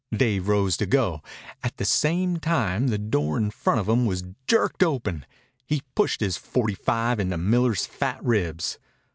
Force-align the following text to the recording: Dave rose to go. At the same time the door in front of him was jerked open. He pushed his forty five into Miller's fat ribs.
Dave 0.11 0.47
rose 0.47 0.77
to 0.77 0.87
go. 0.87 1.21
At 1.61 1.77
the 1.77 1.85
same 1.85 2.37
time 2.37 2.87
the 2.87 2.97
door 2.97 3.37
in 3.37 3.51
front 3.51 3.81
of 3.81 3.87
him 3.87 4.07
was 4.07 4.23
jerked 4.47 4.81
open. 4.81 5.27
He 5.67 5.83
pushed 5.93 6.21
his 6.21 6.37
forty 6.37 6.73
five 6.73 7.19
into 7.19 7.37
Miller's 7.37 7.85
fat 7.85 8.17
ribs. 8.25 8.79